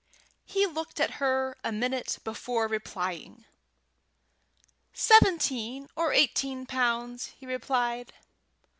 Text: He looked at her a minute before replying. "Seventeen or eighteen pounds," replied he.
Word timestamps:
He 0.47 0.65
looked 0.65 0.99
at 0.99 1.17
her 1.21 1.59
a 1.63 1.71
minute 1.71 2.17
before 2.23 2.67
replying. 2.67 3.45
"Seventeen 4.93 5.89
or 5.95 6.11
eighteen 6.11 6.65
pounds," 6.65 7.35
replied 7.39 8.11
he. 8.19 8.25